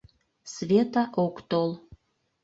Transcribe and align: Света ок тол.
Света 0.51 1.03
ок 1.25 1.35
тол. 1.49 1.69